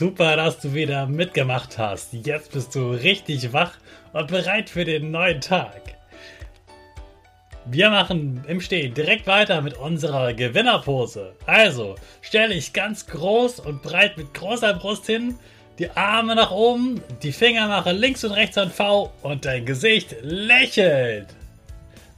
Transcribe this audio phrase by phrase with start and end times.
[0.00, 2.14] Super, dass du wieder mitgemacht hast.
[2.14, 3.72] Jetzt bist du richtig wach
[4.14, 5.94] und bereit für den neuen Tag.
[7.66, 11.34] Wir machen im Stehen direkt weiter mit unserer Gewinnerpose.
[11.44, 15.38] Also, stelle dich ganz groß und breit mit großer Brust hin,
[15.78, 20.16] die Arme nach oben, die Finger machen links und rechts ein V und dein Gesicht
[20.22, 21.26] lächelt.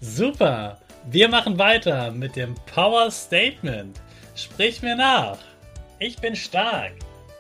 [0.01, 0.79] Super.
[1.11, 4.01] Wir machen weiter mit dem Power Statement.
[4.37, 5.39] Sprich mir nach.
[5.99, 6.93] Ich bin stark.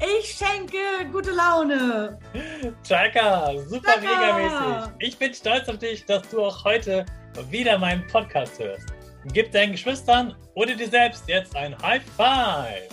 [0.00, 0.76] Ich schenke
[1.12, 2.18] gute Laune.
[2.82, 4.92] Chaka, super mega mäßig.
[4.98, 7.06] Ich bin stolz auf dich, dass du auch heute
[7.48, 8.86] wieder meinen Podcast hörst.
[9.26, 12.88] Gib deinen Geschwistern oder dir selbst jetzt ein High Five.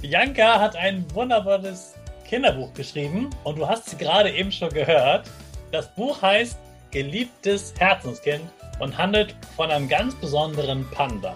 [0.00, 1.94] Bianca hat ein wunderbares
[2.26, 5.28] Kinderbuch geschrieben und du hast sie gerade eben schon gehört.
[5.70, 6.58] Das Buch heißt
[6.90, 8.44] Geliebtes Herzenskind
[8.78, 11.34] und handelt von einem ganz besonderen Panda.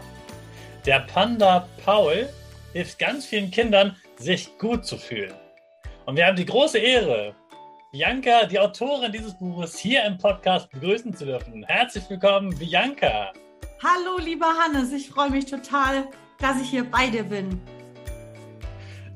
[0.86, 2.28] Der Panda Paul
[2.72, 5.34] hilft ganz vielen Kindern, sich gut zu fühlen.
[6.06, 7.34] Und wir haben die große Ehre,
[7.92, 11.64] Bianca, die Autorin dieses Buches, hier im Podcast begrüßen zu dürfen.
[11.66, 13.32] Herzlich willkommen, Bianca.
[13.82, 16.08] Hallo, lieber Hannes, ich freue mich total,
[16.38, 17.60] dass ich hier bei dir bin.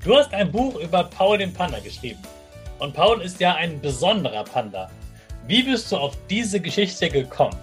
[0.05, 2.21] Du hast ein Buch über Paul den Panda geschrieben.
[2.79, 4.91] Und Paul ist ja ein besonderer Panda.
[5.47, 7.57] Wie bist du auf diese Geschichte gekommen?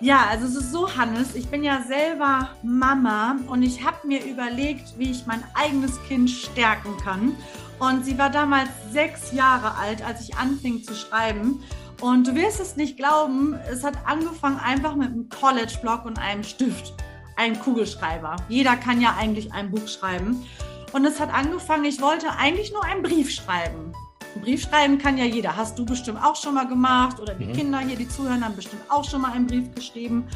[0.00, 4.24] Ja, also es ist so, Hannes, ich bin ja selber Mama und ich habe mir
[4.24, 7.34] überlegt, wie ich mein eigenes Kind stärken kann.
[7.80, 11.64] Und sie war damals sechs Jahre alt, als ich anfing zu schreiben.
[12.00, 16.44] Und du wirst es nicht glauben, es hat angefangen einfach mit einem College-Block und einem
[16.44, 16.94] Stift,
[17.36, 18.36] einem Kugelschreiber.
[18.48, 20.44] Jeder kann ja eigentlich ein Buch schreiben.
[20.92, 23.92] Und es hat angefangen, ich wollte eigentlich nur einen Brief schreiben.
[24.38, 25.56] Einen Brief schreiben kann ja jeder.
[25.56, 27.54] Hast du bestimmt auch schon mal gemacht oder die mhm.
[27.54, 30.28] Kinder hier, die zuhören, haben bestimmt auch schon mal einen Brief geschrieben.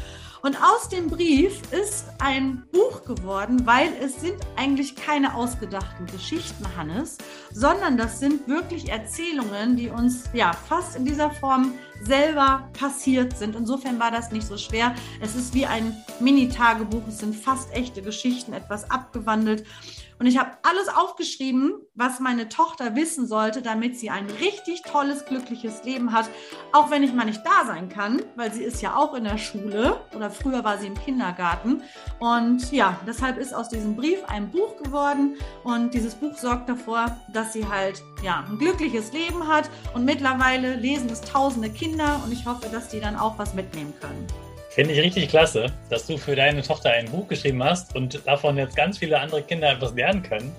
[0.45, 6.65] Und aus dem Brief ist ein Buch geworden, weil es sind eigentlich keine ausgedachten Geschichten,
[6.75, 7.17] Hannes,
[7.53, 11.71] sondern das sind wirklich Erzählungen, die uns ja fast in dieser Form
[12.01, 13.55] selber passiert sind.
[13.55, 14.93] Insofern war das nicht so schwer.
[15.21, 17.07] Es ist wie ein Mini-Tagebuch.
[17.07, 19.65] Es sind fast echte Geschichten, etwas abgewandelt.
[20.19, 25.25] Und ich habe alles aufgeschrieben, was meine Tochter wissen sollte, damit sie ein richtig tolles,
[25.25, 26.29] glückliches Leben hat.
[26.71, 29.37] Auch wenn ich mal nicht da sein kann, weil sie ist ja auch in der
[29.37, 31.81] Schule oder früher war sie im Kindergarten.
[32.19, 35.35] Und ja, deshalb ist aus diesem Brief ein Buch geworden.
[35.63, 39.69] Und dieses Buch sorgt davor, dass sie halt ja, ein glückliches Leben hat.
[39.93, 42.21] Und mittlerweile lesen es tausende Kinder.
[42.25, 44.27] Und ich hoffe, dass die dann auch was mitnehmen können.
[44.69, 48.57] Finde ich richtig klasse, dass du für deine Tochter ein Buch geschrieben hast und davon
[48.57, 50.55] jetzt ganz viele andere Kinder etwas lernen können.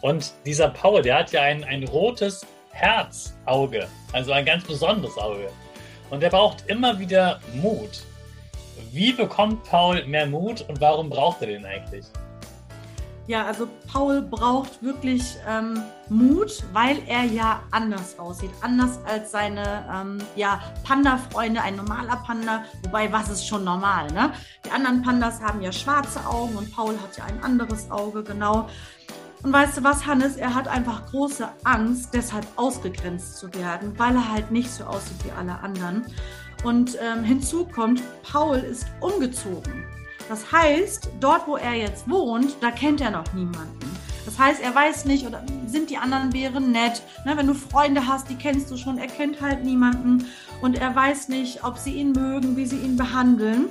[0.00, 5.48] Und dieser Paul, der hat ja ein, ein rotes Herzauge, also ein ganz besonderes Auge.
[6.10, 8.02] Und der braucht immer wieder Mut.
[8.92, 12.04] Wie bekommt Paul mehr Mut und warum braucht er den eigentlich?
[13.26, 15.80] Ja, also Paul braucht wirklich ähm,
[16.10, 18.50] Mut, weil er ja anders aussieht.
[18.60, 22.64] Anders als seine ähm, ja, Panda-Freunde, ein normaler Panda.
[22.82, 24.32] Wobei, was ist schon normal, ne?
[24.66, 28.68] Die anderen Pandas haben ja schwarze Augen und Paul hat ja ein anderes Auge, genau.
[29.42, 30.36] Und weißt du was, Hannes?
[30.36, 35.24] Er hat einfach große Angst, deshalb ausgegrenzt zu werden, weil er halt nicht so aussieht
[35.24, 36.04] wie alle anderen.
[36.64, 39.84] Und ähm, hinzu kommt, Paul ist umgezogen.
[40.28, 43.92] Das heißt, dort, wo er jetzt wohnt, da kennt er noch niemanden.
[44.24, 47.02] Das heißt, er weiß nicht, oder sind die anderen Bären nett?
[47.24, 50.26] Ne, wenn du Freunde hast, die kennst du schon, er kennt halt niemanden
[50.60, 53.68] und er weiß nicht, ob sie ihn mögen, wie sie ihn behandeln.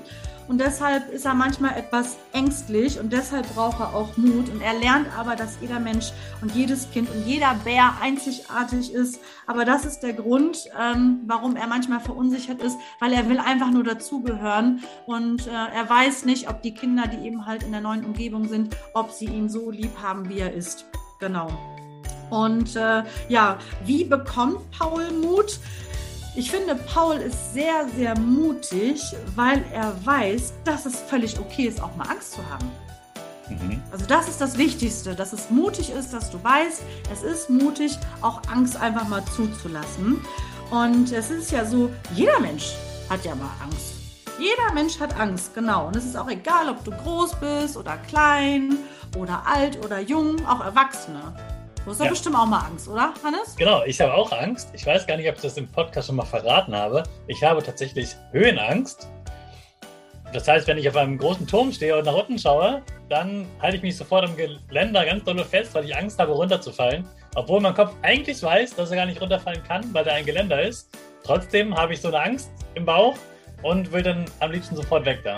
[0.48, 4.50] Und deshalb ist er manchmal etwas ängstlich und deshalb braucht er auch Mut.
[4.50, 6.12] Und er lernt aber, dass jeder Mensch
[6.42, 9.20] und jedes Kind und jeder Bär einzigartig ist.
[9.48, 13.72] Aber das ist der Grund, ähm, warum er manchmal verunsichert ist, weil er will einfach
[13.72, 14.84] nur dazugehören.
[15.06, 18.48] Und äh, er weiß nicht, ob die Kinder, die eben halt in der neuen Umgebung
[18.48, 20.86] sind, ob sie ihn so lieb haben, wie er ist.
[21.20, 21.50] Genau.
[22.30, 25.60] Und äh, ja, wie bekommt Paul Mut?
[26.33, 29.01] Ich finde, Paul ist sehr, sehr mutig,
[29.36, 32.72] weil er weiß, dass es völlig okay ist, auch mal Angst zu haben.
[33.50, 33.81] Mhm.
[33.92, 37.98] Also das ist das Wichtigste, dass es mutig ist, dass du weißt, es ist mutig,
[38.22, 40.22] auch Angst einfach mal zuzulassen.
[40.69, 42.75] Und es ist ja so, jeder Mensch
[43.10, 43.95] hat ja mal Angst.
[44.39, 45.88] Jeder Mensch hat Angst, genau.
[45.88, 48.78] Und es ist auch egal, ob du groß bist oder klein
[49.18, 51.22] oder alt oder jung, auch Erwachsene.
[51.83, 52.10] Du hast ja.
[52.10, 53.56] bestimmt auch mal Angst, oder, Hannes?
[53.56, 54.69] Genau, ich habe auch Angst.
[54.74, 57.01] Ich weiß gar nicht, ob ich das im Podcast schon mal verraten habe.
[57.25, 59.07] Ich habe tatsächlich Höhenangst.
[60.31, 63.78] Das heißt, wenn ich auf einem großen Turm stehe und nach unten schaue, dann halte
[63.78, 67.04] ich mich sofort am Geländer ganz doll fest, weil ich Angst habe, runterzufallen.
[67.33, 70.62] Obwohl mein Kopf eigentlich weiß, dass er gar nicht runterfallen kann, weil da ein Geländer
[70.62, 70.95] ist.
[71.24, 73.18] Trotzdem habe ich so eine Angst im Bauch
[73.63, 75.36] und will dann am liebsten sofort weg da.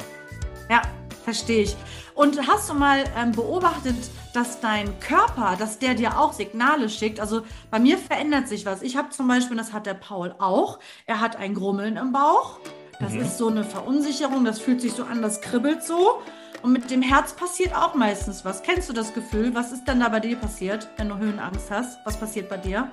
[0.69, 0.81] Ja,
[1.23, 1.75] verstehe ich.
[2.15, 3.95] Und hast du mal ähm, beobachtet,
[4.33, 7.19] dass dein Körper, dass der dir auch Signale schickt?
[7.19, 7.41] Also
[7.71, 8.81] bei mir verändert sich was.
[8.81, 12.59] Ich habe zum Beispiel, das hat der Paul auch, er hat ein Grummeln im Bauch.
[12.99, 13.21] Das mhm.
[13.21, 16.21] ist so eine Verunsicherung, das fühlt sich so an, das kribbelt so.
[16.61, 18.63] Und mit dem Herz passiert auch meistens was.
[18.63, 19.53] Kennst du das Gefühl?
[19.53, 21.99] Was ist denn da bei dir passiert, wenn du Höhenangst hast?
[22.05, 22.89] Was passiert bei dir?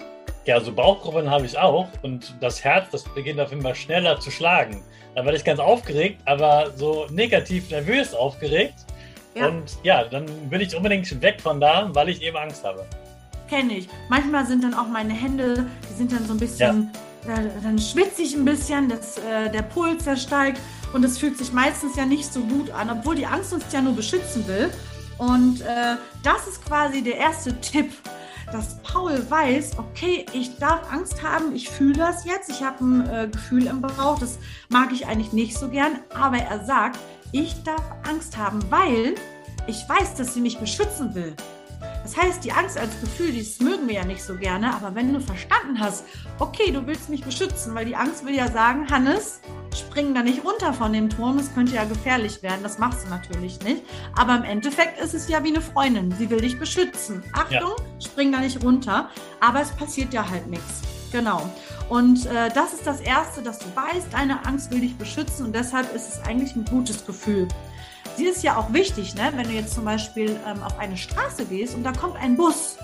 [0.51, 4.33] Ja, also Bauchgruppen habe ich auch und das Herz, das beginnt auf immer schneller zu
[4.33, 4.83] schlagen.
[5.15, 8.75] Dann werde ich ganz aufgeregt, aber so negativ nervös aufgeregt.
[9.37, 9.47] Ja.
[9.47, 12.85] Und ja, dann will ich unbedingt weg von da, weil ich eben Angst habe.
[13.49, 13.89] Kenne ich.
[14.09, 16.91] Manchmal sind dann auch meine Hände, die sind dann so ein bisschen,
[17.29, 17.33] ja.
[17.33, 20.59] äh, dann schwitze ich ein bisschen, das, äh, der Puls zersteigt
[20.93, 23.81] und es fühlt sich meistens ja nicht so gut an, obwohl die Angst uns ja
[23.81, 24.69] nur beschützen will.
[25.17, 25.95] Und äh,
[26.25, 27.93] das ist quasi der erste Tipp,
[28.53, 33.09] dass Paul weiß, okay, ich darf Angst haben, ich fühle das jetzt, ich habe ein
[33.09, 34.39] äh, Gefühl im Bauch, das
[34.69, 36.99] mag ich eigentlich nicht so gern, aber er sagt,
[37.33, 39.15] ich darf Angst haben, weil
[39.67, 41.35] ich weiß, dass sie mich beschützen will.
[42.11, 45.13] Das heißt, die Angst als Gefühl, das mögen wir ja nicht so gerne, aber wenn
[45.13, 46.05] du verstanden hast,
[46.41, 49.41] okay, du willst mich beschützen, weil die Angst will ja sagen, Hannes,
[49.73, 53.11] spring da nicht runter von dem Turm, es könnte ja gefährlich werden, das machst du
[53.11, 53.85] natürlich nicht.
[54.17, 57.23] Aber im Endeffekt ist es ja wie eine Freundin, sie will dich beschützen.
[57.33, 58.01] Achtung, ja.
[58.05, 59.09] spring da nicht runter,
[59.41, 60.83] aber es passiert ja halt nichts.
[61.13, 61.49] Genau.
[61.89, 65.55] Und äh, das ist das Erste, dass du weißt, deine Angst will dich beschützen und
[65.55, 67.47] deshalb ist es eigentlich ein gutes Gefühl.
[68.21, 69.33] Sie ist ja auch wichtig, ne?
[69.35, 72.77] wenn du jetzt zum Beispiel ähm, auf eine Straße gehst und da kommt ein Bus.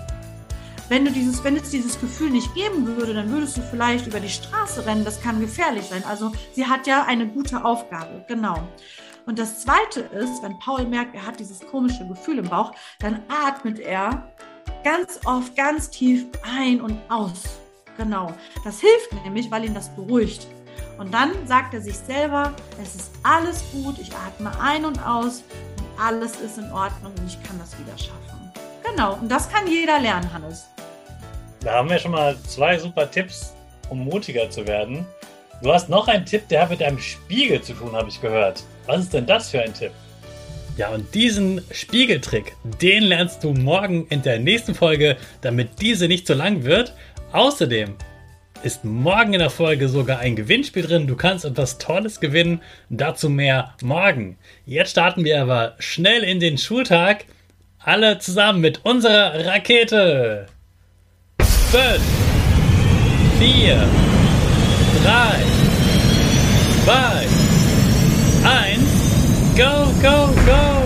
[0.89, 4.19] Wenn, du dieses, wenn es dieses Gefühl nicht geben würde, dann würdest du vielleicht über
[4.19, 5.05] die Straße rennen.
[5.05, 6.03] Das kann gefährlich sein.
[6.09, 8.25] Also sie hat ja eine gute Aufgabe.
[8.27, 8.67] Genau.
[9.27, 13.19] Und das Zweite ist, wenn Paul merkt, er hat dieses komische Gefühl im Bauch, dann
[13.29, 14.33] atmet er
[14.83, 17.43] ganz oft ganz tief ein und aus.
[17.95, 18.33] Genau.
[18.63, 20.47] Das hilft nämlich, weil ihn das beruhigt.
[20.97, 25.43] Und dann sagt er sich selber, es ist alles gut, ich atme ein und aus
[25.77, 28.51] und alles ist in Ordnung und ich kann das wieder schaffen.
[28.83, 30.67] Genau, und das kann jeder lernen, Hannes.
[31.61, 33.53] Da haben wir schon mal zwei super Tipps,
[33.89, 35.05] um mutiger zu werden.
[35.61, 38.63] Du hast noch einen Tipp, der hat mit einem Spiegel zu tun, habe ich gehört.
[38.85, 39.91] Was ist denn das für ein Tipp?
[40.77, 46.27] Ja, und diesen Spiegeltrick, den lernst du morgen in der nächsten Folge, damit diese nicht
[46.27, 46.93] zu lang wird.
[47.31, 47.95] Außerdem
[48.63, 51.07] ist morgen in der Folge sogar ein Gewinnspiel drin.
[51.07, 52.61] Du kannst etwas Tolles gewinnen.
[52.89, 54.37] Dazu mehr morgen.
[54.65, 57.25] Jetzt starten wir aber schnell in den Schultag.
[57.79, 60.47] Alle zusammen mit unserer Rakete.
[61.39, 62.01] 5,
[63.39, 63.75] 4,
[65.03, 65.57] 3,
[66.85, 67.27] 2,
[68.49, 68.81] 1,
[69.57, 70.76] go, go, go!